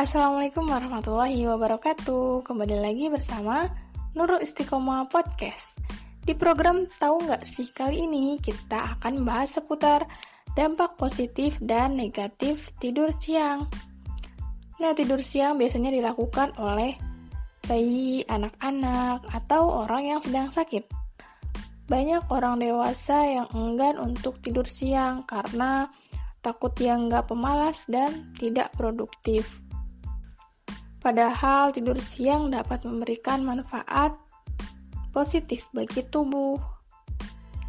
[0.00, 2.40] Assalamualaikum warahmatullahi wabarakatuh.
[2.48, 3.68] Kembali lagi bersama
[4.16, 5.76] Nurul Istiqomah Podcast.
[6.24, 10.08] Di program Tahu Nggak Sih kali ini kita akan bahas seputar
[10.56, 13.68] dampak positif dan negatif tidur siang.
[14.80, 16.96] Nah tidur siang biasanya dilakukan oleh
[17.68, 20.88] bayi, anak-anak, atau orang yang sedang sakit.
[21.92, 25.92] Banyak orang dewasa yang enggan untuk tidur siang karena
[26.40, 29.44] takut yang nggak pemalas dan tidak produktif.
[31.00, 34.12] Padahal tidur siang dapat memberikan manfaat
[35.16, 36.60] positif bagi tubuh.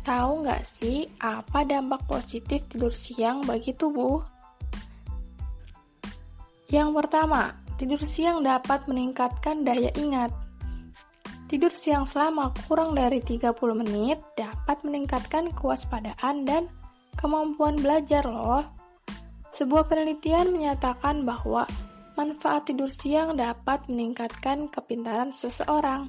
[0.04, 4.20] Tahu nggak sih apa dampak positif tidur siang bagi tubuh?
[6.68, 10.32] Yang pertama, tidur siang dapat meningkatkan daya ingat.
[11.48, 16.68] Tidur siang selama kurang dari 30 menit dapat meningkatkan kewaspadaan dan
[17.20, 18.64] kemampuan belajar loh.
[19.52, 21.68] Sebuah penelitian menyatakan bahwa
[22.22, 26.06] manfaat tidur siang dapat meningkatkan kepintaran seseorang.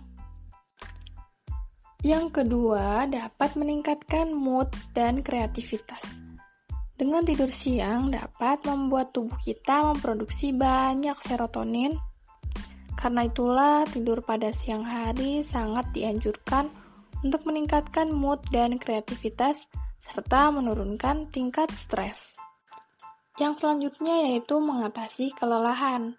[2.04, 6.20] Yang kedua, dapat meningkatkan mood dan kreativitas.
[6.92, 11.96] Dengan tidur siang dapat membuat tubuh kita memproduksi banyak serotonin.
[12.92, 16.68] Karena itulah tidur pada siang hari sangat dianjurkan
[17.24, 19.64] untuk meningkatkan mood dan kreativitas
[19.96, 22.36] serta menurunkan tingkat stres.
[23.40, 26.12] Yang selanjutnya yaitu mengatasi kelelahan.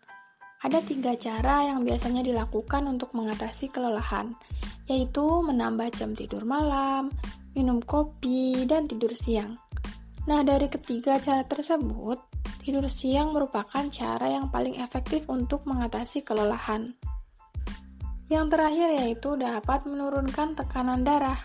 [0.65, 4.33] Ada tiga cara yang biasanya dilakukan untuk mengatasi kelelahan,
[4.89, 7.13] yaitu menambah jam tidur malam,
[7.53, 9.59] minum kopi, dan tidur siang.
[10.25, 12.17] Nah, dari ketiga cara tersebut,
[12.63, 16.95] tidur siang merupakan cara yang paling efektif untuk mengatasi kelelahan.
[18.31, 21.37] Yang terakhir yaitu dapat menurunkan tekanan darah.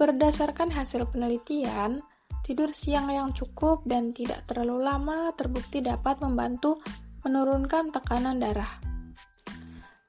[0.00, 2.02] Berdasarkan hasil penelitian,
[2.48, 6.80] tidur siang yang cukup dan tidak terlalu lama terbukti dapat membantu
[7.28, 8.80] menurunkan tekanan darah.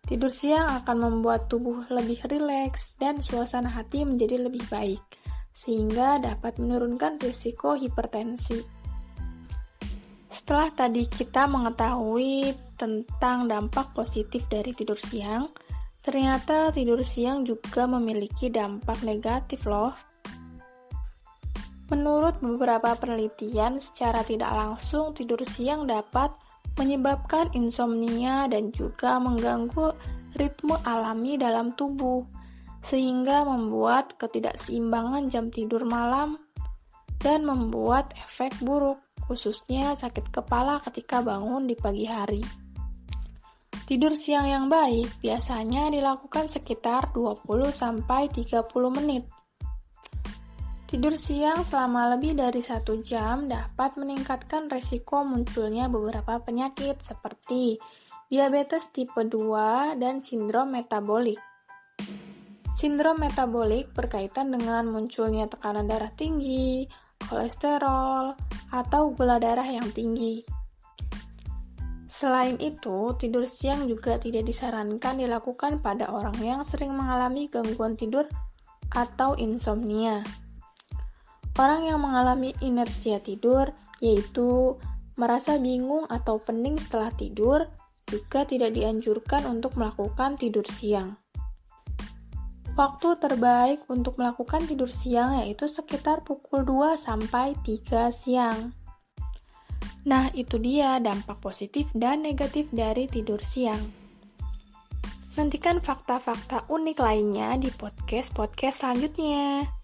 [0.07, 5.03] Tidur siang akan membuat tubuh lebih rileks dan suasana hati menjadi lebih baik,
[5.51, 8.63] sehingga dapat menurunkan risiko hipertensi.
[10.31, 15.51] Setelah tadi kita mengetahui tentang dampak positif dari tidur siang,
[15.99, 19.91] Ternyata tidur siang juga memiliki dampak negatif loh.
[21.89, 26.29] Menurut beberapa penelitian, secara tidak langsung tidur siang dapat
[26.77, 29.97] menyebabkan insomnia dan juga mengganggu
[30.37, 32.21] ritme alami dalam tubuh,
[32.85, 36.37] sehingga membuat ketidakseimbangan jam tidur malam
[37.19, 42.45] dan membuat efek buruk, khususnya sakit kepala ketika bangun di pagi hari.
[43.89, 48.29] Tidur siang yang baik biasanya dilakukan sekitar 20-30
[48.93, 49.25] menit.
[50.89, 57.77] Tidur siang selama lebih dari satu jam dapat meningkatkan resiko munculnya beberapa penyakit seperti
[58.25, 61.37] diabetes tipe 2 dan sindrom metabolik.
[62.73, 66.89] Sindrom metabolik berkaitan dengan munculnya tekanan darah tinggi,
[67.21, 68.33] kolesterol,
[68.73, 70.41] atau gula darah yang tinggi.
[72.09, 78.25] Selain itu, tidur siang juga tidak disarankan dilakukan pada orang yang sering mengalami gangguan tidur
[78.89, 80.25] atau insomnia.
[81.59, 83.67] Orang yang mengalami inersia tidur,
[83.99, 84.79] yaitu
[85.19, 87.67] merasa bingung atau pening setelah tidur,
[88.07, 91.19] juga tidak dianjurkan untuk melakukan tidur siang.
[92.79, 98.71] Waktu terbaik untuk melakukan tidur siang yaitu sekitar pukul 2 sampai 3 siang.
[100.07, 103.83] Nah, itu dia dampak positif dan negatif dari tidur siang.
[105.35, 109.78] Nantikan fakta-fakta unik lainnya di podcast-podcast selanjutnya.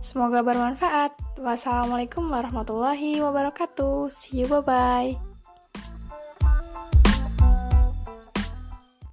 [0.00, 1.16] Semoga bermanfaat.
[1.40, 4.08] Wassalamualaikum warahmatullahi wabarakatuh.
[4.12, 5.35] See you, bye-bye.